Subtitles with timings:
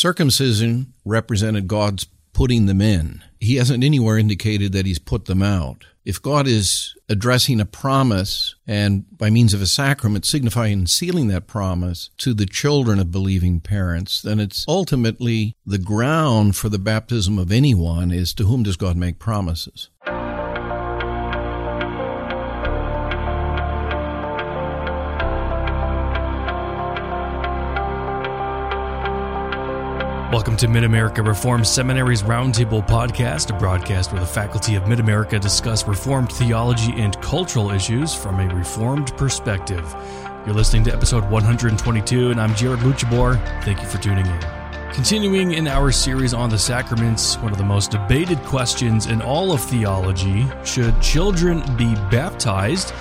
[0.00, 3.22] Circumcision represented God's putting them in.
[3.38, 5.84] He hasn't anywhere indicated that he's put them out.
[6.06, 11.46] If God is addressing a promise and by means of a sacrament signifying sealing that
[11.46, 17.38] promise to the children of believing parents, then it's ultimately the ground for the baptism
[17.38, 19.90] of anyone is to whom does God make promises.
[30.30, 35.00] Welcome to Mid America Reformed Seminary's Roundtable Podcast, a broadcast where the faculty of Mid
[35.00, 39.92] America discuss Reformed theology and cultural issues from a Reformed perspective.
[40.46, 43.42] You're listening to episode 122, and I'm Jared Luchabor.
[43.64, 44.40] Thank you for tuning in.
[44.92, 49.52] Continuing in our series on the sacraments, one of the most debated questions in all
[49.52, 52.94] of theology should children be baptized?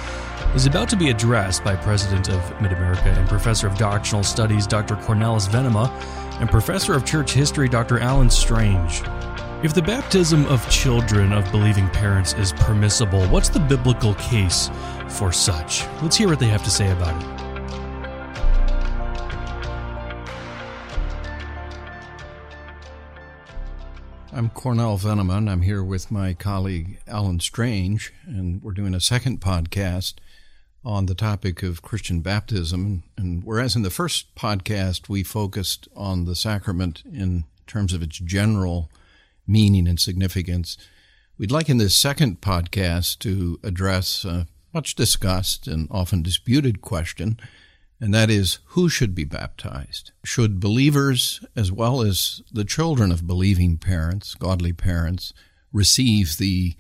[0.56, 4.66] is about to be addressed by President of Mid America and Professor of Doctrinal Studies
[4.66, 4.96] Dr.
[4.96, 5.92] Cornelis Venema
[6.40, 8.00] and Professor of Church History Dr.
[8.00, 9.02] Alan Strange.
[9.62, 14.72] If the baptism of children of believing parents is permissible, what's the biblical case
[15.10, 15.86] for such?
[16.02, 17.40] Let's hear what they have to say about it.
[24.32, 25.50] I'm Cornel Venema.
[25.50, 30.14] I'm here with my colleague Alan Strange, and we're doing a second podcast
[30.84, 33.04] on the topic of Christian baptism.
[33.18, 38.18] And whereas in the first podcast we focused on the sacrament in terms of its
[38.20, 38.90] general
[39.46, 40.78] meaning and significance,
[41.38, 47.40] we'd like in this second podcast to address a much discussed and often disputed question,
[48.00, 50.12] and that is who should be baptized?
[50.24, 55.34] Should believers, as well as the children of believing parents, godly parents,
[55.74, 56.76] receive the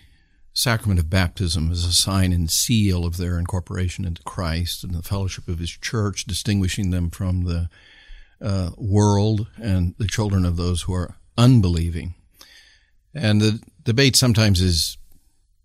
[0.60, 5.02] sacrament of baptism as a sign and seal of their incorporation into Christ and the
[5.02, 7.70] fellowship of His church, distinguishing them from the
[8.42, 12.14] uh, world and the children of those who are unbelieving.
[13.14, 14.98] And the debate sometimes is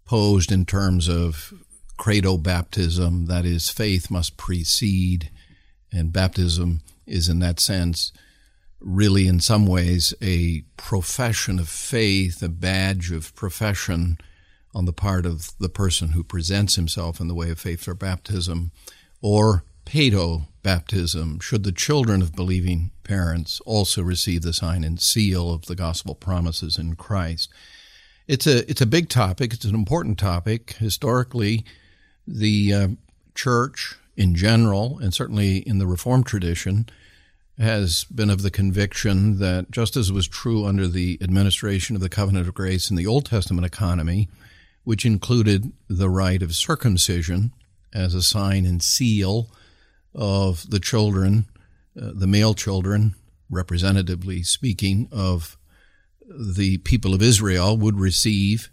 [0.04, 1.52] posed in terms of
[1.96, 5.30] credo baptism, that is, faith must precede,
[5.92, 8.12] and baptism is in that sense
[8.84, 14.18] really, in some ways, a profession of faith, a badge of profession
[14.74, 17.94] on the part of the person who presents himself in the way of faith or
[17.94, 18.72] baptism,
[19.22, 25.52] or paedo baptism, should the children of believing parents also receive the sign and seal
[25.52, 27.50] of the gospel promises in Christ.
[28.26, 29.52] It's a it's a big topic.
[29.52, 30.72] It's an important topic.
[30.78, 31.64] Historically,
[32.26, 32.88] the uh,
[33.34, 36.86] church in general, and certainly in the Reformed tradition,
[37.58, 42.08] has been of the conviction that just as was true under the administration of the
[42.08, 44.28] covenant of grace in the Old Testament economy,
[44.84, 47.52] which included the rite of circumcision
[47.92, 49.50] as a sign and seal
[50.14, 51.46] of the children,
[52.00, 53.14] uh, the male children,
[53.50, 55.56] representatively speaking, of
[56.28, 58.70] the people of Israel would receive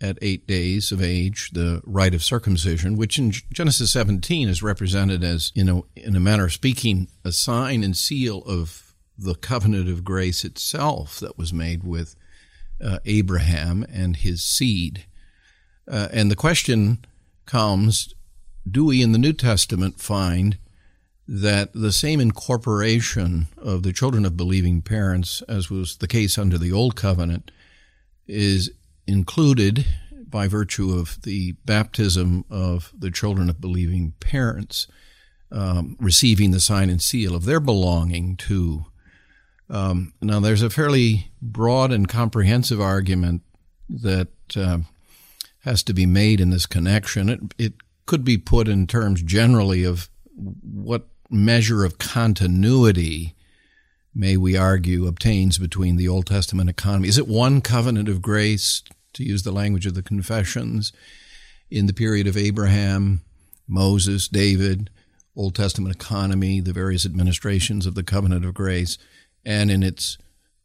[0.00, 5.22] at eight days of age the rite of circumcision, which in Genesis 17 is represented
[5.22, 9.88] as, you know, in a manner of speaking, a sign and seal of the covenant
[9.88, 12.16] of grace itself that was made with
[12.82, 15.04] uh, Abraham and his seed.
[15.90, 17.04] Uh, and the question
[17.46, 18.14] comes
[18.70, 20.58] do we in the New Testament find
[21.26, 26.58] that the same incorporation of the children of believing parents, as was the case under
[26.58, 27.50] the Old Covenant,
[28.26, 28.70] is
[29.06, 34.86] included by virtue of the baptism of the children of believing parents,
[35.50, 38.86] um, receiving the sign and seal of their belonging to.
[39.68, 43.42] Um, now, there's a fairly broad and comprehensive argument
[43.88, 44.78] that uh,
[45.60, 47.28] has to be made in this connection.
[47.28, 47.72] It, it
[48.06, 53.34] could be put in terms generally of what measure of continuity,
[54.14, 57.08] may we argue, obtains between the Old Testament economy.
[57.08, 58.82] Is it one covenant of grace,
[59.12, 60.92] to use the language of the confessions,
[61.70, 63.22] in the period of Abraham,
[63.68, 64.90] Moses, David,
[65.36, 68.98] Old Testament economy, the various administrations of the covenant of grace,
[69.44, 70.18] and in its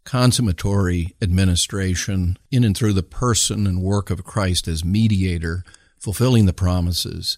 [0.05, 5.63] consummatory administration in and through the person and work of Christ as mediator,
[6.00, 7.38] fulfilling the promises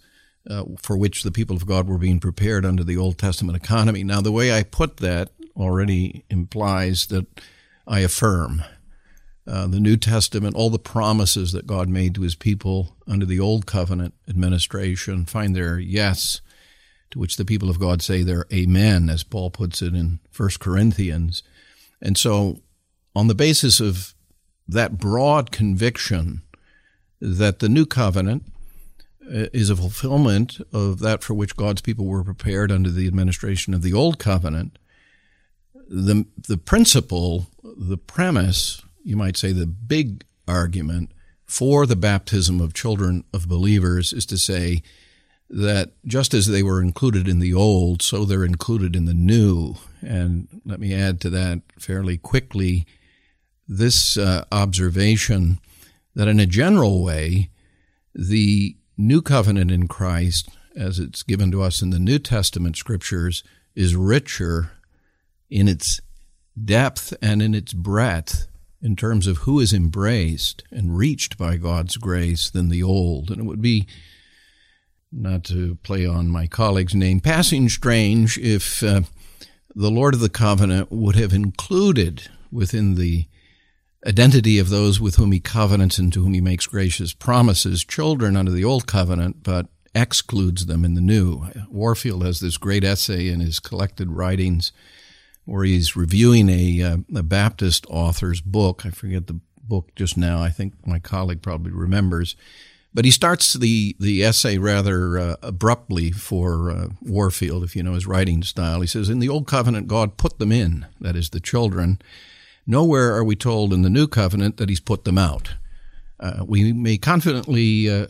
[0.50, 4.03] uh, for which the people of God were being prepared under the Old Testament economy.
[4.03, 7.25] Now, the way I put that already implies that
[7.88, 8.63] I affirm
[9.47, 13.39] uh, the New Testament, all the promises that God made to his people under the
[13.39, 16.42] Old Covenant administration find their yes,
[17.12, 20.50] to which the people of God say their amen, as Paul puts it in 1
[20.59, 21.44] Corinthians.
[22.01, 22.61] And so,
[23.15, 24.13] on the basis of
[24.67, 26.41] that broad conviction
[27.19, 28.44] that the new covenant
[29.25, 33.73] uh, is a fulfillment of that for which God's people were prepared under the administration
[33.73, 34.77] of the old covenant,
[35.89, 41.11] the the principle, the premise, you might say, the big argument
[41.45, 44.81] for the baptism of children of believers is to say
[45.49, 49.75] that just as they were included in the old, so they're included in the new.
[50.01, 52.85] And let me add to that fairly quickly
[53.67, 55.59] this uh, observation
[56.15, 57.49] that in a general way,
[58.13, 63.44] the new covenant in Christ, as it's given to us in the New Testament scriptures,
[63.75, 64.71] is richer
[65.49, 66.01] in its
[66.65, 68.47] depth and in its breadth
[68.81, 73.29] in terms of who is embraced and reached by God's grace than the old.
[73.29, 73.88] And it would be,
[75.18, 79.02] not to play on my colleague's name, passing strange if uh,
[79.75, 83.28] the Lord of the covenant would have included within the
[84.06, 88.38] identity of those with whom he covenants and to whom he makes gracious promises children
[88.38, 91.48] under the old covenant, but excludes them in the new.
[91.69, 94.72] Warfield has this great essay in his collected writings
[95.46, 98.86] where he's reviewing a, uh, a Baptist author's book.
[98.86, 100.42] I forget the book just now.
[100.42, 102.36] I think my colleague probably remembers.
[102.97, 107.94] But he starts the, the essay rather uh, abruptly for uh, Warfield, if you know
[107.94, 108.81] his writing style.
[108.81, 112.01] He says, In the Old Covenant, God put them in, that is, the children.
[112.65, 115.57] Nowhere are we told in the New Covenant that He's put them out.
[116.19, 118.07] Uh, we may confidently uh,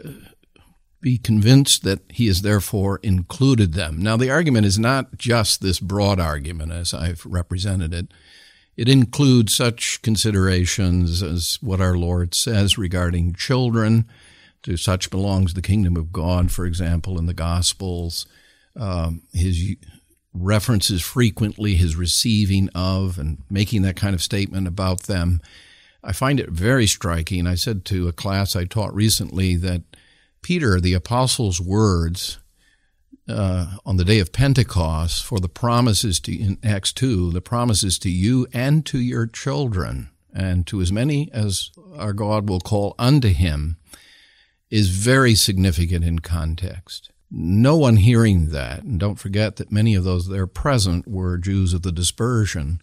[1.01, 4.01] be convinced that he has therefore included them.
[4.01, 8.13] Now, the argument is not just this broad argument as I've represented it.
[8.77, 14.07] It includes such considerations as what our Lord says regarding children.
[14.63, 18.25] To such belongs the kingdom of God, for example, in the Gospels.
[18.75, 19.75] Um, his
[20.33, 25.41] references frequently his receiving of and making that kind of statement about them.
[26.03, 27.47] I find it very striking.
[27.47, 29.81] I said to a class I taught recently that
[30.41, 32.37] Peter, the apostle's words
[33.27, 37.99] uh, on the day of Pentecost for the promises to, in Acts 2, the promises
[37.99, 42.95] to you and to your children and to as many as our God will call
[42.97, 43.77] unto him
[44.69, 47.11] is very significant in context.
[47.29, 51.73] No one hearing that, and don't forget that many of those there present were Jews
[51.73, 52.79] of the dispersion,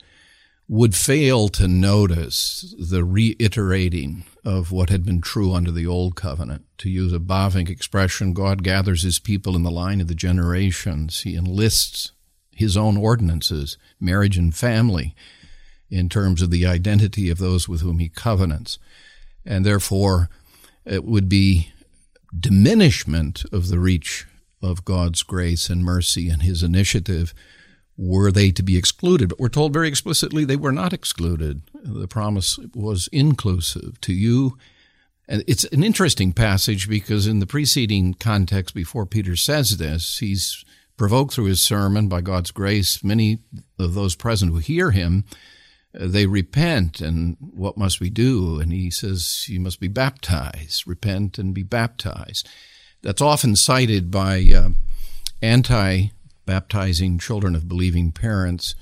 [0.66, 6.64] would fail to notice the reiterating of what had been true under the old covenant.
[6.78, 11.22] To use a Bavinck expression, God gathers his people in the line of the generations.
[11.22, 12.12] He enlists
[12.50, 15.14] his own ordinances, marriage and family,
[15.90, 18.78] in terms of the identity of those with whom he covenants.
[19.44, 20.30] And therefore,
[20.87, 21.72] it would be
[22.38, 24.26] diminishment of the reach
[24.62, 27.34] of God's grace and mercy and his initiative
[27.96, 29.28] were they to be excluded?
[29.28, 31.62] But we're told very explicitly they were not excluded.
[31.72, 34.58] The promise was inclusive to you.
[35.28, 40.64] And it's an interesting passage because in the preceding context, before Peter says this, he's
[40.96, 43.02] provoked through his sermon by God's grace.
[43.02, 43.38] Many
[43.78, 45.25] of those present who hear him,
[45.94, 47.00] they repent.
[47.00, 48.61] And what must we do?
[48.61, 50.87] And he says, You must be baptized.
[50.87, 52.49] Repent and be baptized.
[53.02, 54.70] That's often cited by uh,
[55.43, 56.08] anti
[56.46, 58.75] baptizing children of believing parents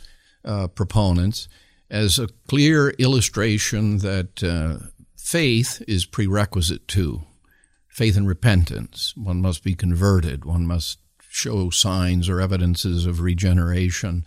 [0.44, 1.48] uh, proponents
[1.90, 4.86] as a clear illustration that uh,
[5.16, 7.22] faith is prerequisite to
[7.88, 9.14] faith and repentance.
[9.16, 10.44] One must be converted.
[10.44, 10.98] One must
[11.28, 14.24] show signs or evidences of regeneration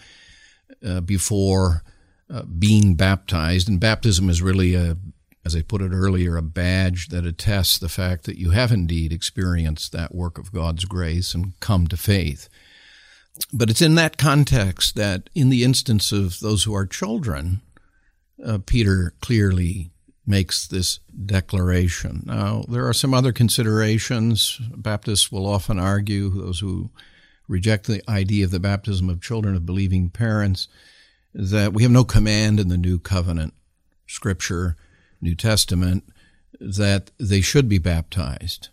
[0.85, 1.83] uh, before
[2.29, 3.69] uh, being baptized.
[3.69, 4.97] And baptism is really a
[5.45, 9.13] as I put it earlier, a badge that attests the fact that you have indeed
[9.13, 12.49] experienced that work of God's grace and come to faith.
[13.53, 17.61] But it's in that context that, in the instance of those who are children,
[18.43, 19.91] uh, Peter clearly
[20.25, 22.23] makes this declaration.
[22.25, 24.59] Now, there are some other considerations.
[24.75, 26.89] Baptists will often argue, those who
[27.47, 30.67] reject the idea of the baptism of children of believing parents,
[31.35, 33.53] that we have no command in the New Covenant,
[34.07, 34.77] Scripture,
[35.19, 36.05] New Testament,
[36.59, 38.69] that they should be baptized.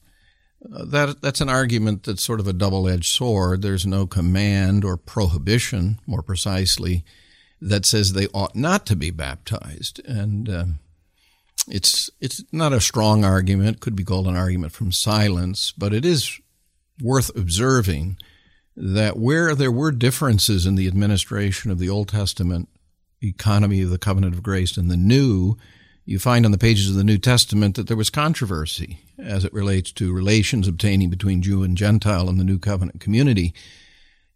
[0.72, 3.62] Uh, that that's an argument that's sort of a double-edged sword.
[3.62, 7.04] There's no command or prohibition, more precisely,
[7.60, 10.64] that says they ought not to be baptized, and uh,
[11.66, 13.80] it's it's not a strong argument.
[13.80, 16.40] Could be called an argument from silence, but it is
[17.00, 18.18] worth observing
[18.76, 22.68] that where there were differences in the administration of the Old Testament
[23.22, 25.56] economy of the covenant of grace and the New,
[26.04, 29.52] you find on the pages of the New Testament that there was controversy as it
[29.52, 33.54] relates to relations obtaining between Jew and Gentile in the New Covenant community.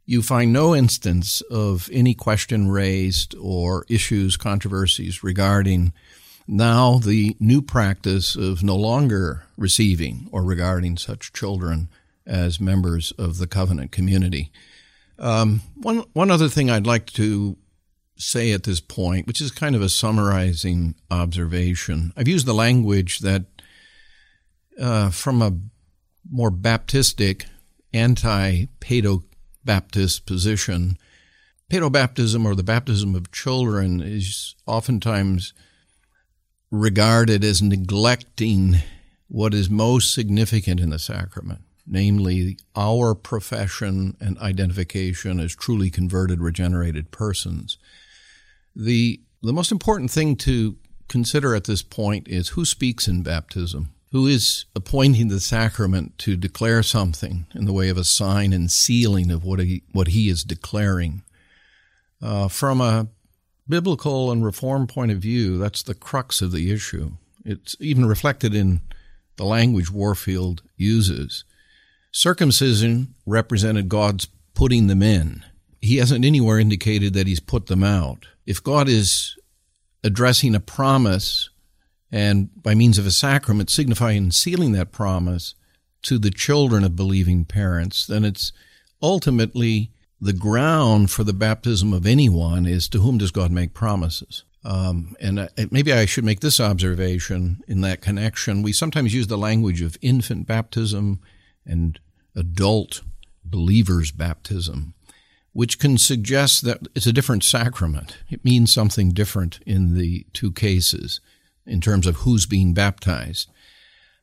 [0.05, 5.93] You find no instance of any question raised or issues, controversies regarding
[6.47, 11.89] now the new practice of no longer receiving or regarding such children
[12.27, 14.51] as members of the covenant community.
[15.19, 17.57] Um, one one other thing I'd like to
[18.19, 22.13] say at this point, which is kind of a summarizing observation.
[22.17, 23.45] I've used the language that
[24.81, 25.53] uh, from a
[26.31, 27.47] more Baptistic,
[27.93, 29.23] anti Paedo
[29.65, 30.99] Baptist position,
[31.71, 35.53] Paedo baptism or the baptism of children is oftentimes
[36.71, 38.77] regarded as neglecting
[39.29, 46.41] what is most significant in the sacrament, namely our profession and identification as truly converted,
[46.41, 47.79] regenerated persons.
[48.75, 50.77] The, the most important thing to
[51.09, 56.37] consider at this point is who speaks in baptism, who is appointing the sacrament to
[56.37, 60.29] declare something in the way of a sign and sealing of what he, what he
[60.29, 61.23] is declaring.
[62.21, 63.07] Uh, from a
[63.69, 67.13] biblical and reform point of view, that's the crux of the issue.
[67.45, 68.81] It's even reflected in
[69.37, 71.45] the language Warfield uses.
[72.17, 75.45] Circumcision represented God's putting them in.
[75.83, 78.25] He hasn't anywhere indicated that he's put them out.
[78.47, 79.37] If God is
[80.03, 81.51] addressing a promise
[82.11, 85.55] and by means of a sacrament signifying and sealing that promise
[86.05, 88.51] to the children of believing parents, then it's
[89.03, 94.43] ultimately the ground for the baptism of anyone is to whom does God make promises?
[94.65, 98.63] Um, and uh, maybe I should make this observation in that connection.
[98.63, 101.21] We sometimes use the language of infant baptism
[101.67, 102.01] and
[102.37, 103.03] adult
[103.45, 104.95] believers' baptism,
[105.53, 108.19] which can suggest that it's a different sacrament.
[108.31, 111.21] It means something different in the two cases
[111.67, 113.51] in terms of who's being baptized.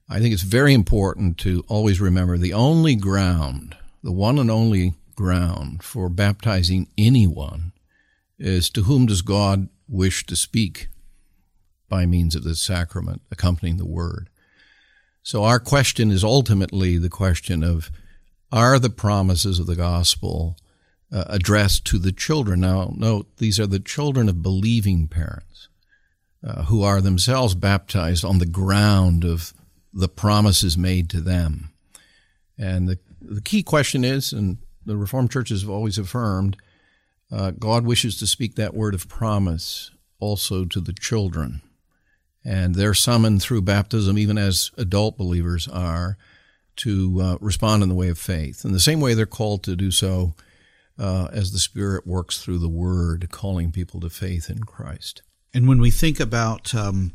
[0.07, 4.93] I think it's very important to always remember the only ground, the one and only
[5.15, 7.71] ground for baptizing anyone
[8.37, 10.87] is to whom does God wish to speak
[11.89, 14.29] by means of this sacrament accompanying the word.
[15.23, 17.89] So our question is ultimately the question of
[18.51, 20.57] are the promises of the gospel
[21.11, 22.59] uh, addressed to the children?
[22.59, 25.69] Now, note, these are the children of believing parents
[26.45, 29.53] uh, who are themselves baptized on the ground of
[29.93, 31.71] the promises made to them.
[32.57, 36.57] And the, the key question is, and the Reformed churches have always affirmed,
[37.31, 39.89] uh, God wishes to speak that word of promise
[40.19, 41.61] also to the children.
[42.45, 46.17] And they're summoned through baptism, even as adult believers are,
[46.77, 48.65] to uh, respond in the way of faith.
[48.65, 50.33] In the same way, they're called to do so
[50.97, 55.21] uh, as the Spirit works through the Word, calling people to faith in Christ.
[55.53, 57.13] And when we think about um,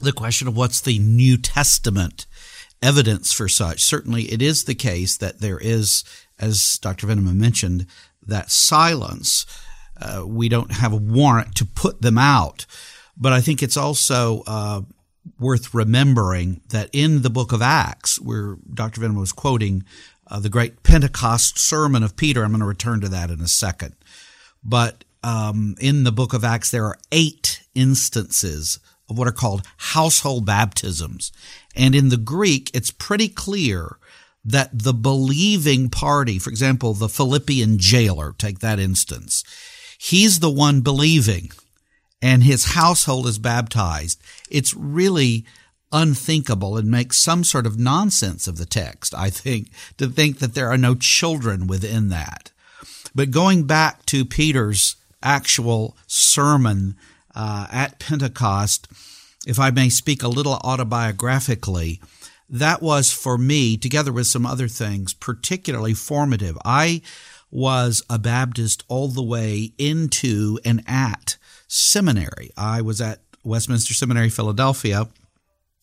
[0.00, 2.26] the question of what's the New Testament
[2.80, 6.04] evidence for such, certainly it is the case that there is,
[6.38, 7.06] as Dr.
[7.06, 7.86] Venema mentioned,
[8.26, 9.46] that silence.
[10.00, 12.66] Uh, we don't have a warrant to put them out.
[13.18, 14.82] But I think it's also uh,
[15.38, 19.00] worth remembering that in the book of Acts, where Dr.
[19.00, 19.84] Venema was quoting
[20.28, 23.48] uh, the great Pentecost sermon of Peter, I'm going to return to that in a
[23.48, 23.94] second.
[24.62, 29.66] But um, in the book of Acts, there are eight instances of what are called
[29.78, 31.32] household baptisms.
[31.74, 33.98] And in the Greek, it's pretty clear
[34.44, 39.44] that the believing party, for example, the Philippian jailer, take that instance,
[39.98, 41.50] he's the one believing
[42.20, 44.20] and his household is baptized.
[44.50, 45.44] It's really
[45.92, 50.54] unthinkable and makes some sort of nonsense of the text, I think, to think that
[50.54, 52.50] there are no children within that.
[53.14, 56.96] But going back to Peter's actual sermon
[57.34, 58.88] uh, at Pentecost,
[59.46, 62.00] if I may speak a little autobiographically,
[62.50, 66.56] that was for me, together with some other things, particularly formative.
[66.64, 67.02] I
[67.50, 71.37] was a Baptist all the way into and at
[71.68, 72.50] seminary.
[72.56, 75.08] I was at Westminster Seminary, Philadelphia,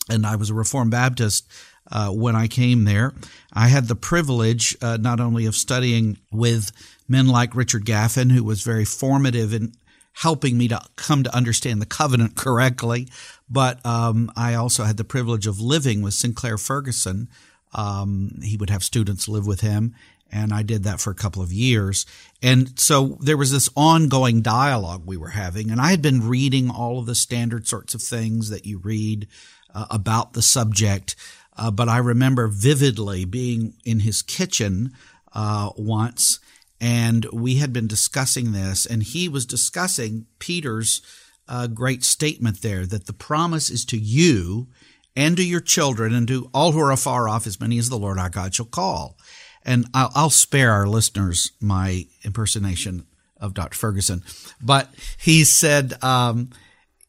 [0.10, 1.48] and I was a Reformed Baptist
[1.92, 3.14] uh, when I came there.
[3.54, 6.72] I had the privilege uh, not only of studying with
[7.08, 9.74] men like Richard Gaffin, who was very formative in
[10.20, 13.08] helping me to come to understand the covenant correctly.
[13.50, 17.30] But um, I also had the privilege of living with Sinclair Ferguson.
[17.74, 19.96] Um, he would have students live with him,
[20.36, 22.06] and I did that for a couple of years.
[22.44, 26.70] And so there was this ongoing dialogue we were having, and I had been reading
[26.70, 29.28] all of the standard sorts of things that you read
[29.74, 31.16] uh, about the subject.
[31.58, 34.92] Uh, but I remember vividly being in his kitchen
[35.34, 36.40] uh, once
[36.82, 41.02] and we had been discussing this, and he was discussing Peter's
[41.48, 44.68] uh, great statement there that the promise is to you
[45.16, 47.98] and to your children and to all who are afar off, as many as the
[47.98, 49.18] Lord our God shall call.
[49.66, 53.08] And I'll, I'll spare our listeners my impersonation
[53.38, 53.76] of Dr.
[53.76, 54.24] Ferguson,
[54.62, 56.52] but he said, um,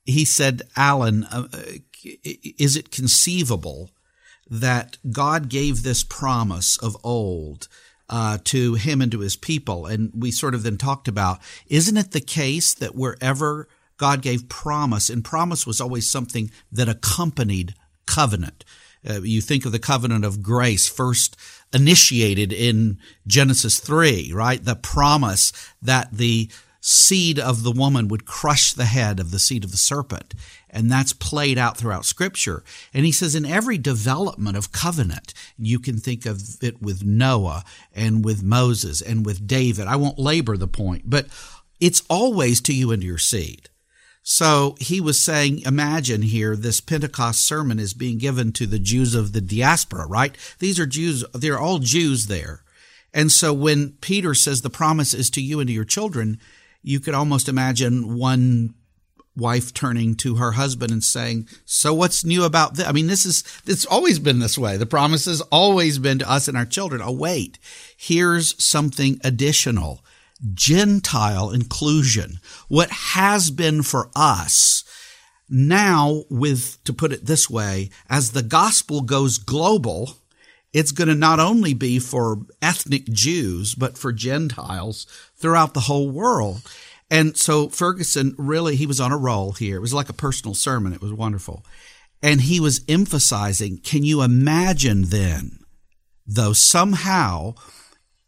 [0.05, 1.47] he said, Alan, uh,
[2.03, 3.91] is it conceivable
[4.49, 7.69] that God gave this promise of old
[8.09, 9.87] uh, to him and to his people.
[9.87, 14.49] And we sort of then talked about, isn't it the case that wherever God gave
[14.49, 17.75] promise, and promise was always something that accompanied
[18.07, 18.65] covenant.
[19.09, 21.37] Uh, you think of the covenant of grace first
[21.77, 24.65] initiated in Genesis 3, right?
[24.65, 29.65] The promise that the seed of the woman would crush the head of the seed
[29.65, 30.35] of the serpent.
[30.71, 32.63] And that's played out throughout scripture.
[32.95, 37.65] And he says in every development of covenant, you can think of it with Noah
[37.95, 39.87] and with Moses and with David.
[39.87, 41.27] I won't labor the point, but
[41.81, 43.69] it's always to you and to your seed.
[44.29, 49.15] So he was saying, imagine here, this Pentecost sermon is being given to the Jews
[49.15, 50.37] of the diaspora, right?
[50.59, 52.65] These are Jews, they're all Jews there.
[53.15, 56.41] And so when Peter says the promise is to you and to your children,
[56.83, 58.75] you could almost imagine one
[59.37, 63.25] wife turning to her husband and saying, "So what's new about this?" I mean, this
[63.25, 64.77] is it's always been this way.
[64.77, 67.01] The promise has always been to us and our children.
[67.01, 67.61] Oh, wait,
[67.97, 70.05] here's something additional:
[70.55, 72.41] Gentile inclusion.
[72.69, 74.85] What has been for us
[75.49, 80.19] now, with to put it this way, as the gospel goes global.
[80.73, 86.11] It's going to not only be for ethnic Jews, but for Gentiles throughout the whole
[86.11, 86.61] world.
[87.11, 89.77] And so Ferguson really, he was on a roll here.
[89.77, 90.93] It was like a personal sermon.
[90.93, 91.65] It was wonderful.
[92.23, 95.61] And he was emphasizing, can you imagine then,
[96.27, 97.55] though somehow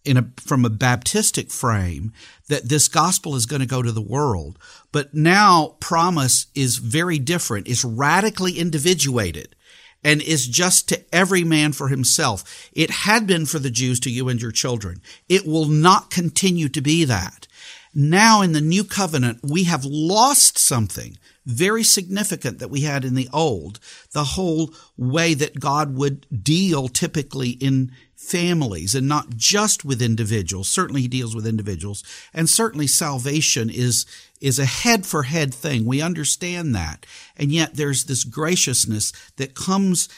[0.09, 2.13] in a, from a Baptistic frame,
[2.49, 4.59] that this gospel is going to go to the world.
[4.91, 7.69] But now promise is very different.
[7.69, 9.55] It's radically individuated
[10.03, 12.71] and is just to every man for himself.
[12.73, 15.03] It had been for the Jews to you and your children.
[15.29, 17.47] It will not continue to be that.
[17.95, 23.15] Now in the new covenant, we have lost something very significant that we had in
[23.15, 23.81] the old.
[24.13, 30.69] The whole way that God would deal typically in families and not just with individuals.
[30.69, 34.05] Certainly he deals with individuals and certainly salvation is,
[34.41, 35.87] is a head for head thing.
[35.87, 37.07] We understand that.
[37.37, 40.11] And yet there's this graciousness that comes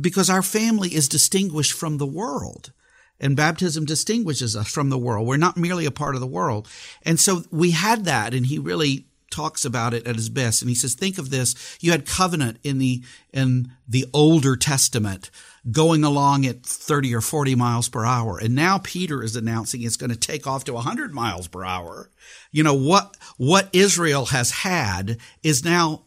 [0.00, 2.72] because our family is distinguished from the world.
[3.20, 5.28] And baptism distinguishes us from the world.
[5.28, 6.68] We're not merely a part of the world.
[7.04, 10.62] And so we had that, and he really talks about it at his best.
[10.62, 11.78] And he says, think of this.
[11.80, 15.30] You had covenant in the, in the older testament
[15.70, 18.38] going along at 30 or 40 miles per hour.
[18.38, 22.10] And now Peter is announcing it's going to take off to 100 miles per hour.
[22.50, 26.02] You know, what, what Israel has had is now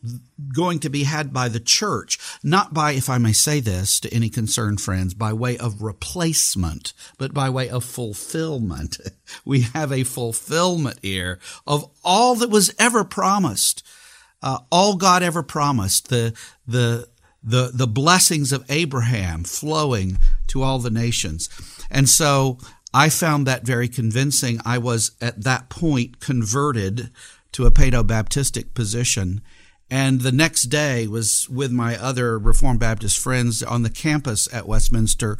[0.53, 4.13] going to be had by the church, not by, if I may say this to
[4.13, 8.97] any concerned friends, by way of replacement, but by way of fulfillment.
[9.43, 13.83] We have a fulfillment here of all that was ever promised.
[14.39, 16.33] Uh, all God ever promised, the,
[16.67, 17.07] the,
[17.45, 21.47] the, the blessings of Abraham flowing to all the nations.
[21.91, 22.57] And so
[22.93, 24.59] I found that very convincing.
[24.65, 27.11] I was at that point converted
[27.51, 29.41] to a Paedo-Baptistic position.
[29.89, 34.67] And the next day was with my other Reformed Baptist friends on the campus at
[34.67, 35.37] Westminster,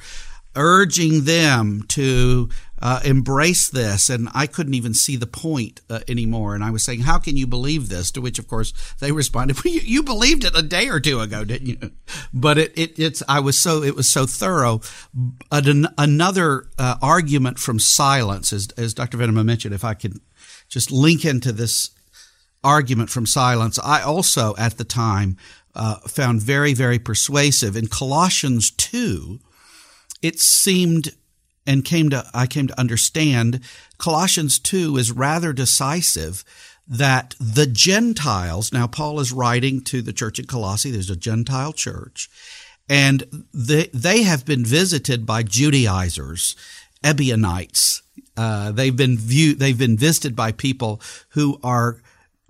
[0.55, 2.49] urging them to
[2.85, 4.11] uh, embrace this.
[4.11, 6.53] And I couldn't even see the point uh, anymore.
[6.53, 8.11] And I was saying, How can you believe this?
[8.11, 11.19] To which, of course, they responded, well, you, you, believed it a day or two
[11.19, 11.91] ago, didn't you?
[12.31, 14.81] But it, it, it's, I was so, it was so thorough.
[15.51, 19.17] An, another uh, argument from silence, as, as Dr.
[19.17, 20.19] Venema mentioned, if I could
[20.69, 21.89] just link into this
[22.63, 25.37] argument from silence, I also at the time
[25.73, 27.75] uh, found very, very persuasive.
[27.75, 29.39] In Colossians 2,
[30.21, 31.15] it seemed
[31.65, 33.61] and came to I came to understand
[33.97, 36.43] Colossians 2 is rather decisive
[36.87, 41.73] that the Gentiles now Paul is writing to the church at Colossae there's a Gentile
[41.73, 42.29] church
[42.89, 46.55] and they they have been visited by Judaizers
[47.03, 48.01] Ebionites.
[48.37, 52.01] Uh, they've been viewed they've been visited by people who are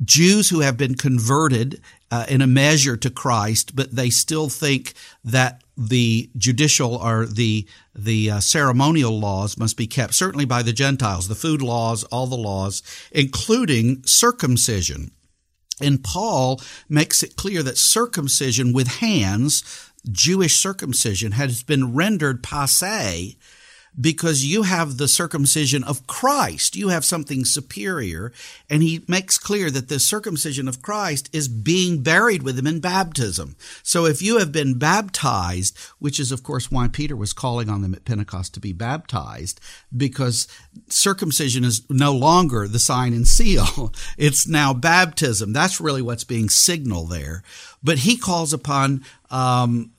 [0.04, 4.94] Jews who have been converted uh, in a measure to Christ, but they still think
[5.24, 10.14] that the judicial or the the uh, ceremonial laws must be kept.
[10.14, 15.12] Certainly by the Gentiles, the food laws, all the laws, including circumcision.
[15.82, 23.36] And Paul makes it clear that circumcision with hands, Jewish circumcision, has been rendered passe
[24.00, 26.76] because you have the circumcision of Christ.
[26.76, 28.32] You have something superior.
[28.70, 32.80] And he makes clear that the circumcision of Christ is being buried with him in
[32.80, 33.56] baptism.
[33.84, 37.82] So if you have been baptized, which is of course why Peter was calling on
[37.82, 39.60] them at Pentecost to be baptized,
[39.96, 40.48] because
[40.90, 43.94] circumcision is no longer the sign and seal.
[44.18, 45.52] It's now baptism.
[45.52, 47.44] That's really what's being signaled there.
[47.84, 49.92] But he calls upon um,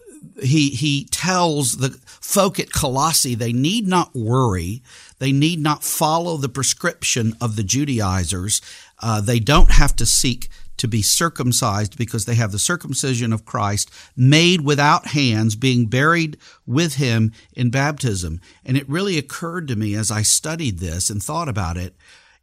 [0.43, 4.83] he he tells the folk at Colossae they need not worry,
[5.19, 8.61] they need not follow the prescription of the Judaizers.
[9.01, 13.45] Uh, they don't have to seek to be circumcised because they have the circumcision of
[13.47, 16.37] Christ made without hands, being buried
[16.67, 18.41] with him in baptism.
[18.65, 21.95] And it really occurred to me as I studied this and thought about it.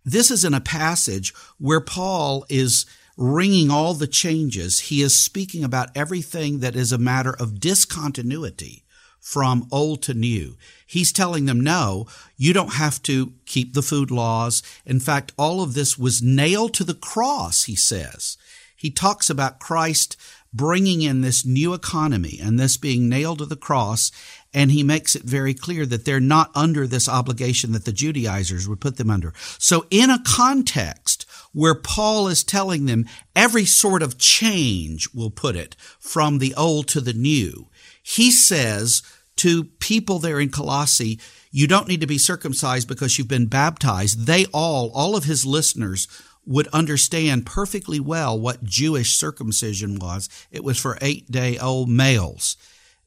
[0.06, 2.86] This is in a passage where Paul is
[3.18, 4.82] ringing all the changes.
[4.82, 8.84] He is speaking about everything that is a matter of discontinuity
[9.20, 10.58] from old to new.
[10.86, 14.62] He's telling them, no, you don't have to keep the food laws.
[14.86, 18.38] In fact, all of this was nailed to the cross, he says.
[18.76, 20.18] He talks about Christ
[20.54, 24.12] bringing in this new economy and this being nailed to the cross.
[24.54, 28.68] And he makes it very clear that they're not under this obligation that the Judaizers
[28.68, 29.34] would put them under.
[29.58, 35.56] So in a context where Paul is telling them every sort of change, we'll put
[35.56, 37.70] it, from the old to the new,
[38.02, 39.02] he says
[39.38, 41.20] to people there in Colossae,
[41.52, 44.26] you don't need to be circumcised because you've been baptized.
[44.26, 46.08] They all, all of his listeners
[46.46, 50.30] would understand perfectly well what Jewish circumcision was.
[50.52, 52.58] It was for eight day old males.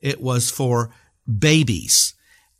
[0.00, 0.90] It was for
[1.26, 2.14] babies.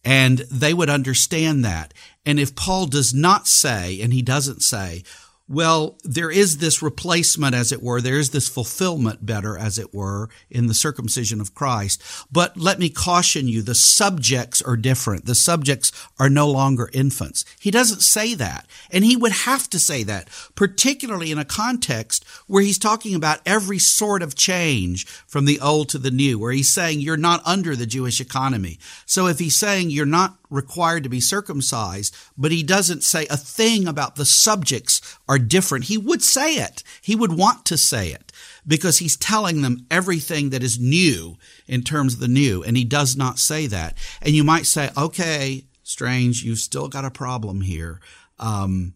[0.05, 1.93] And they would understand that.
[2.25, 5.03] And if Paul does not say, and he doesn't say,
[5.49, 8.01] well, there is this replacement, as it were.
[8.01, 12.03] There is this fulfillment, better, as it were, in the circumcision of Christ.
[12.33, 15.27] But let me caution you, the subjects are different.
[15.27, 17.45] The subjects are no longer infants.
[17.61, 18.67] He doesn't say that.
[18.91, 23.41] And he would have to say that, particularly in a context where he's talking about
[23.47, 27.47] every sort of change from the old to the new, where he's saying you're not
[27.47, 28.81] under the Jewish economy.
[29.05, 33.37] So if he's saying you're not required to be circumcised, but he doesn't say a
[33.37, 35.87] thing about the subjects are different.
[35.87, 36.83] He would say it.
[37.03, 38.33] He would want to say it
[38.67, 42.63] because he's telling them everything that is new in terms of the new.
[42.63, 43.97] And he does not say that.
[44.21, 48.01] And you might say, okay, strange, you've still got a problem here.
[48.39, 48.95] Um,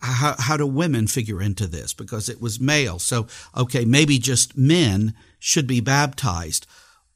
[0.00, 1.94] how, how do women figure into this?
[1.94, 2.98] Because it was male.
[2.98, 3.26] So,
[3.56, 6.66] okay, maybe just men should be baptized.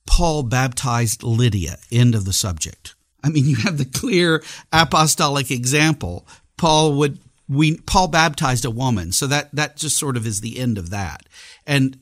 [0.07, 1.79] Paul baptized Lydia.
[1.91, 2.95] End of the subject.
[3.23, 6.27] I mean, you have the clear apostolic example.
[6.57, 10.59] Paul would we Paul baptized a woman, so that that just sort of is the
[10.59, 11.27] end of that.
[11.67, 11.99] And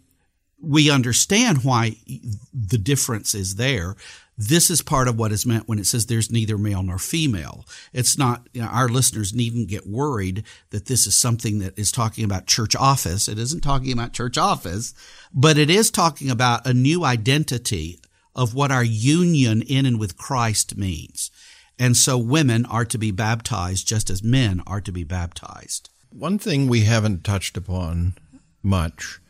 [0.60, 1.96] we understand why
[2.52, 3.94] the difference is there.
[4.38, 7.64] This is part of what is meant when it says there's neither male nor female.
[7.94, 11.90] It's not, you know, our listeners needn't get worried that this is something that is
[11.90, 13.28] talking about church office.
[13.28, 14.92] It isn't talking about church office,
[15.32, 17.98] but it is talking about a new identity,
[18.36, 21.30] of what our union in and with Christ means.
[21.78, 25.88] And so women are to be baptized just as men are to be baptized.
[26.10, 28.14] One thing we haven't touched upon
[28.62, 29.20] much,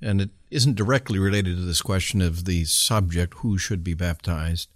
[0.00, 4.68] and it isn't directly related to this question of the subject who should be baptized,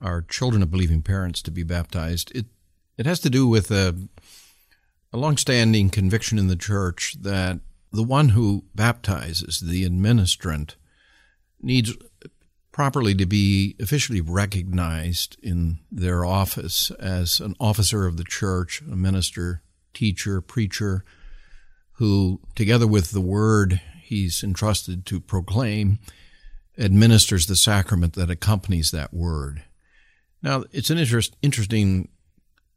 [0.00, 2.32] are children of believing parents to be baptized.
[2.34, 2.46] It
[2.98, 3.96] it has to do with a
[5.12, 7.60] a longstanding conviction in the church that
[7.92, 10.74] the one who baptizes, the administrant,
[11.60, 11.94] needs
[12.72, 18.96] properly to be officially recognized in their office as an officer of the church, a
[18.96, 21.04] minister, teacher, preacher,
[21.96, 25.98] who, together with the word he's entrusted to proclaim,
[26.78, 29.62] administers the sacrament that accompanies that word.
[30.42, 32.08] Now, it's an interest, interesting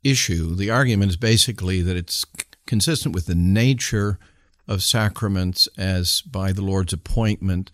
[0.04, 0.56] issue.
[0.56, 2.26] The argument is basically that it's
[2.68, 4.20] consistent with the nature
[4.68, 7.72] of sacraments as by the Lord's appointment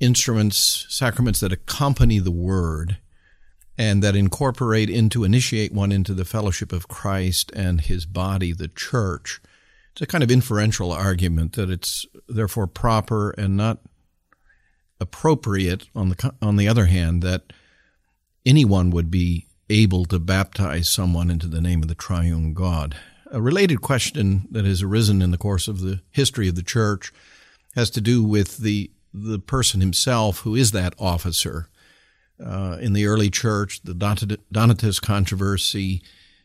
[0.00, 2.98] instruments, sacraments that accompany the word
[3.78, 8.68] and that incorporate into, initiate one into the fellowship of Christ and his body, the
[8.68, 9.40] church.
[9.92, 13.78] It's a kind of inferential argument that it's therefore proper and not
[15.00, 17.52] appropriate on the on the other hand that
[18.46, 22.96] anyone would be able to baptize someone into the name of the triune God.
[23.30, 27.12] A related question that has arisen in the course of the history of the church
[27.74, 31.68] has to do with the the person himself who is that officer.
[32.44, 36.02] Uh, in the early church, the Donatist controversy,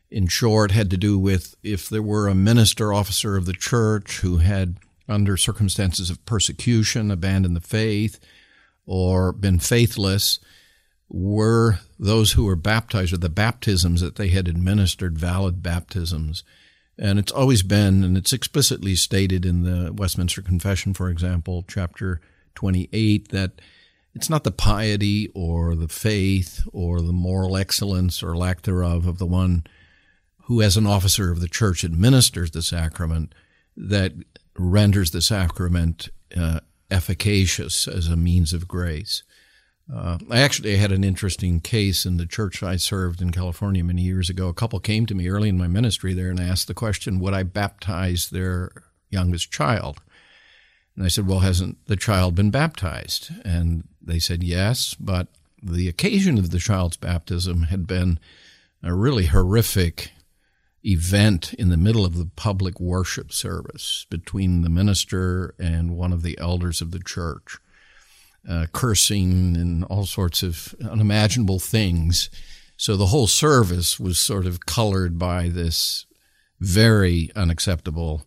[0.10, 4.20] in short, had to do with if there were a minister officer of the church
[4.20, 4.78] who had,
[5.10, 8.20] under circumstances of persecution, abandoned the faith
[8.86, 10.40] or been faithless,
[11.10, 16.46] were those who were baptized or the baptisms that they had administered valid baptisms.
[16.98, 22.22] And it's always been, and it's explicitly stated in the Westminster Confession, for example, chapter
[22.56, 23.62] 28 that
[24.14, 29.18] it's not the piety or the faith or the moral excellence or lack thereof of
[29.18, 29.64] the one
[30.44, 33.34] who, as an officer of the church, administers the sacrament
[33.78, 34.14] that
[34.58, 36.60] renders the sacrament uh,
[36.90, 39.24] efficacious as a means of grace.
[39.94, 44.02] Uh, I actually had an interesting case in the church I served in California many
[44.04, 44.48] years ago.
[44.48, 47.34] A couple came to me early in my ministry there and asked the question, Would
[47.34, 48.72] I baptize their
[49.10, 50.02] youngest child?
[50.96, 53.32] And I said, Well, hasn't the child been baptized?
[53.46, 55.28] And they said, Yes, but
[55.62, 58.20] the occasion of the child's baptism had been
[58.84, 60.12] a really horrific
[60.84, 66.24] event in the middle of the public worship service between the minister and one of
[66.24, 67.60] the elders of the church,
[68.50, 72.30] uh, cursing and all sorts of unimaginable things.
[72.78, 76.08] So the whole service was sort of colored by this
[76.60, 78.26] very unacceptable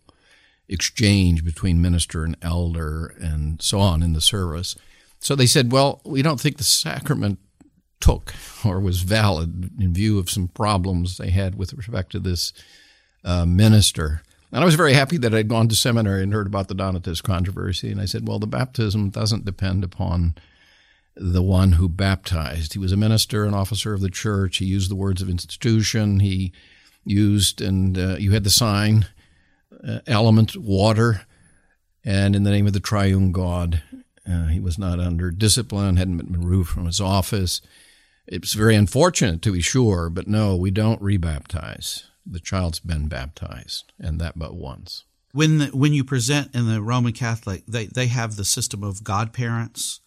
[0.67, 4.75] exchange between minister and elder and so on in the service.
[5.19, 7.39] So they said, well, we don't think the sacrament
[7.99, 12.53] took or was valid in view of some problems they had with respect to this
[13.23, 14.21] uh, minister.
[14.51, 17.23] And I was very happy that I'd gone to seminary and heard about the Donatist
[17.23, 17.91] controversy.
[17.91, 20.35] And I said, well, the baptism doesn't depend upon
[21.15, 22.73] the one who baptized.
[22.73, 24.57] He was a minister, an officer of the church.
[24.57, 26.19] He used the words of institution.
[26.19, 26.51] He
[27.03, 29.07] used, and uh, you had the sign,
[29.87, 31.25] uh, element, water,
[32.03, 33.81] and in the name of the triune God.
[34.29, 37.61] Uh, he was not under discipline, hadn't been removed from his office.
[38.27, 42.03] It's very unfortunate to be sure, but no, we don't rebaptize.
[42.25, 45.03] The child's been baptized, and that but once.
[45.31, 49.03] When the, when you present in the Roman Catholic, they, they have the system of
[49.03, 49.99] godparents,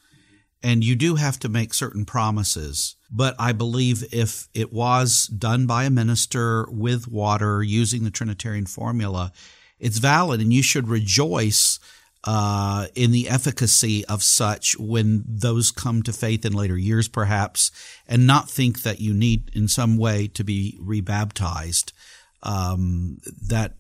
[0.62, 2.96] and you do have to make certain promises.
[3.09, 8.66] But I believe if it was done by a minister with water using the Trinitarian
[8.66, 9.33] formula,
[9.79, 11.79] it's valid, and you should rejoice
[12.25, 17.71] uh, in the efficacy of such when those come to faith in later years, perhaps,
[18.07, 21.93] and not think that you need in some way to be rebaptized.
[22.43, 23.75] Um, that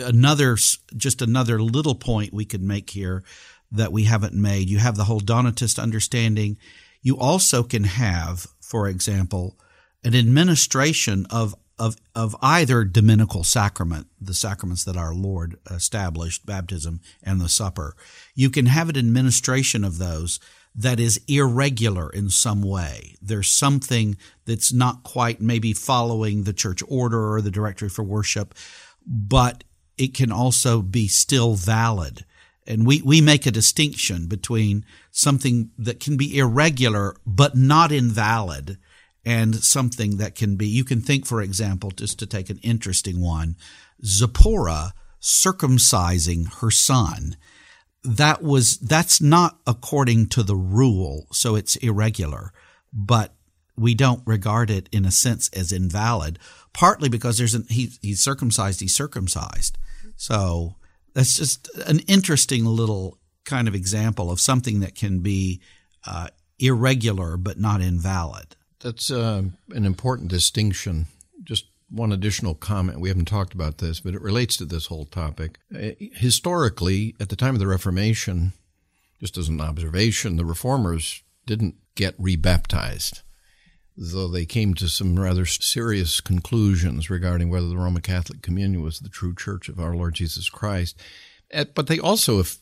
[0.00, 0.56] another,
[0.96, 3.22] just another little point we could make here
[3.70, 4.70] that we haven't made.
[4.70, 6.56] You have the whole Donatist understanding.
[7.02, 9.58] You also can have, for example,
[10.02, 17.00] an administration of of, of either dominical sacrament, the sacraments that our Lord established, baptism
[17.22, 17.94] and the supper.
[18.34, 20.40] You can have an administration of those
[20.74, 23.16] that is irregular in some way.
[23.22, 28.54] There's something that's not quite maybe following the church order or the directory for worship,
[29.06, 29.64] but
[29.96, 32.24] it can also be still valid.
[32.66, 38.76] And we, we make a distinction between something that can be irregular but not invalid
[39.26, 43.20] and something that can be, you can think, for example, just to take an interesting
[43.20, 43.56] one,
[44.04, 47.36] Zipporah circumcising her son.
[48.04, 52.52] That was, that's not according to the rule, so it's irregular,
[52.92, 53.34] but
[53.76, 56.38] we don't regard it in a sense as invalid,
[56.72, 59.76] partly because there's an, he, he's circumcised, he's circumcised.
[60.14, 60.76] So
[61.14, 65.60] that's just an interesting little kind of example of something that can be
[66.06, 66.28] uh,
[66.60, 68.55] irregular but not invalid.
[68.80, 71.06] That's uh, an important distinction.
[71.42, 73.00] Just one additional comment.
[73.00, 75.58] We haven't talked about this, but it relates to this whole topic.
[75.74, 78.52] Uh, historically, at the time of the Reformation,
[79.20, 83.22] just as an observation, the reformers didn't get rebaptized,
[83.96, 88.98] though they came to some rather serious conclusions regarding whether the Roman Catholic Communion was
[88.98, 91.00] the true church of our Lord Jesus Christ.
[91.74, 92.58] But they also, if,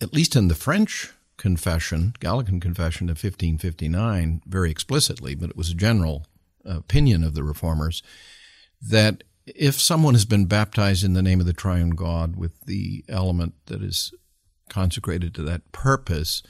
[0.00, 1.12] at least in the French
[1.44, 6.26] confession, Gallican confession of 1559, very explicitly, but it was a general
[6.64, 8.02] opinion of the reformers,
[8.80, 13.04] that if someone has been baptized in the name of the triune God with the
[13.10, 14.14] element that is
[14.70, 16.42] consecrated to that purpose,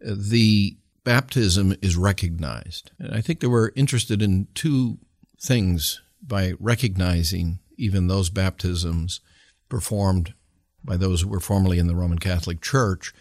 [0.00, 2.90] the baptism is recognized.
[2.98, 4.98] And I think they were interested in two
[5.40, 9.20] things by recognizing even those baptisms
[9.68, 10.34] performed
[10.82, 13.14] by those who were formerly in the Roman Catholic Church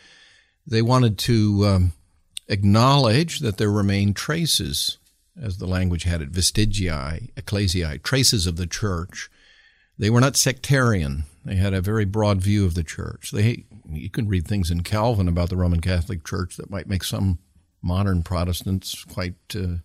[0.70, 1.94] they wanted to um,
[2.48, 4.98] acknowledge that there remain traces,
[5.42, 9.30] as the language had it, vestigiae, ecclesiae, traces of the church.
[9.98, 11.24] They were not sectarian.
[11.44, 13.32] They had a very broad view of the church.
[13.32, 17.04] They, you can read things in Calvin about the Roman Catholic Church that might make
[17.04, 17.40] some
[17.82, 19.78] modern Protestants quite uh,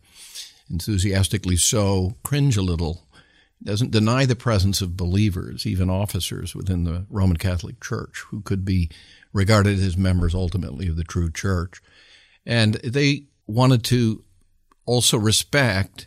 [0.71, 3.07] enthusiastically so cringe a little.
[3.61, 8.43] It doesn't deny the presence of believers, even officers within the Roman Catholic Church, who
[8.43, 8.91] could be
[9.35, 11.83] regarded as members ultimately of the true church.
[12.47, 14.25] And they wanted to
[14.87, 16.07] also respect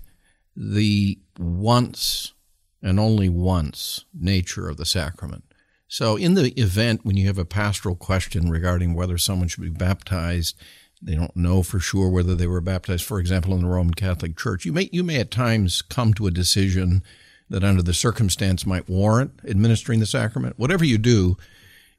[0.56, 2.34] the once
[2.82, 5.44] and only once nature of the sacrament.
[5.88, 9.70] So, in the event when you have a pastoral question regarding whether someone should be
[9.70, 10.60] baptized,
[11.02, 14.36] they don't know for sure whether they were baptized, for example, in the Roman Catholic
[14.36, 14.66] Church.
[14.66, 17.04] You may, you may at times come to a decision
[17.50, 20.60] that, under the circumstance, might warrant administering the sacrament.
[20.60, 21.38] Whatever you do,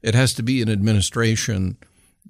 [0.01, 1.77] it has to be an administration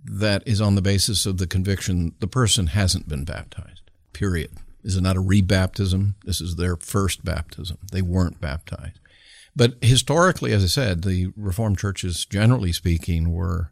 [0.03, 4.51] that is on the basis of the conviction the person hasn't been baptized, period.
[4.83, 6.15] This is not a rebaptism.
[6.23, 7.77] This is their first baptism.
[7.91, 8.99] They weren't baptized.
[9.55, 13.71] But historically, as I said, the Reformed churches, generally speaking, were,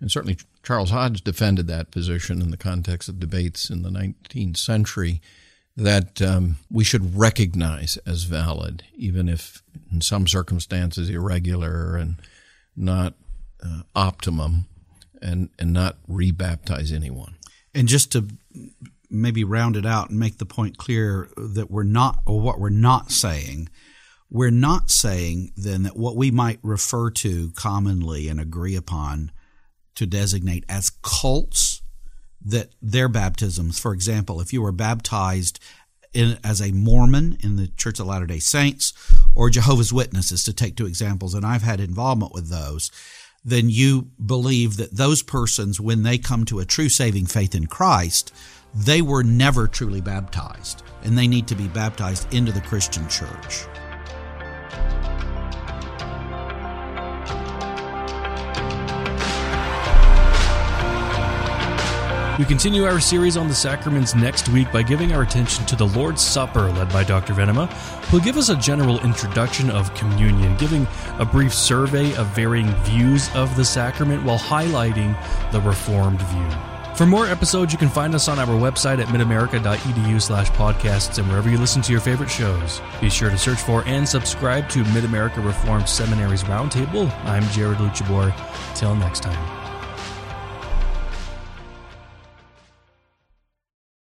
[0.00, 4.58] and certainly Charles Hodge defended that position in the context of debates in the 19th
[4.58, 5.22] century,
[5.74, 12.16] that um, we should recognize as valid, even if in some circumstances irregular and
[12.76, 13.14] not
[13.64, 14.66] uh, optimum,
[15.20, 17.36] and, and not rebaptize anyone.
[17.74, 18.28] And just to
[19.08, 22.70] maybe round it out and make the point clear that we're not, or what we're
[22.70, 23.68] not saying,
[24.30, 29.30] we're not saying then that what we might refer to commonly and agree upon
[29.94, 31.82] to designate as cults,
[32.44, 35.60] that their baptisms, for example, if you were baptized
[36.14, 38.92] in, as a Mormon in the Church of Latter day Saints
[39.34, 42.90] or Jehovah's Witnesses, to take two examples, and I've had involvement with those,
[43.44, 47.66] then you believe that those persons, when they come to a true saving faith in
[47.66, 48.32] Christ,
[48.74, 53.66] they were never truly baptized, and they need to be baptized into the Christian church.
[62.38, 65.86] We continue our series on the sacraments next week by giving our attention to the
[65.86, 67.34] Lord's Supper, led by Dr.
[67.34, 67.70] Venema,
[68.06, 70.86] who'll give us a general introduction of communion, giving
[71.18, 75.14] a brief survey of varying views of the sacrament while highlighting
[75.52, 76.48] the Reformed view.
[76.96, 81.28] For more episodes, you can find us on our website at midamerica.edu slash podcasts and
[81.28, 82.80] wherever you listen to your favorite shows.
[82.98, 87.10] Be sure to search for and subscribe to Mid America Reformed Seminary's Roundtable.
[87.24, 88.34] I'm Jared Luchabor.
[88.74, 89.61] Till next time.